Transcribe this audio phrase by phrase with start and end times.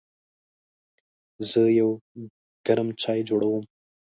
[1.49, 1.89] زه یو
[2.65, 3.63] ګرم چای جوړوم.